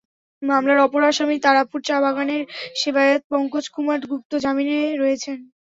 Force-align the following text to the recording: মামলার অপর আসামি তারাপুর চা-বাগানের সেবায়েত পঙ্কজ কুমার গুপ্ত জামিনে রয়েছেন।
মামলার 0.41 0.79
অপর 0.79 1.01
আসামি 1.07 1.35
তারাপুর 1.39 1.79
চা-বাগানের 1.87 2.41
সেবায়েত 2.75 3.21
পঙ্কজ 3.31 3.65
কুমার 3.73 3.99
গুপ্ত 4.09 4.31
জামিনে 4.43 4.71
রয়েছেন। 4.95 5.37